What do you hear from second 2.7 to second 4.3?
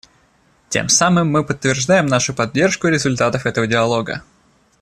результатов этого диалога.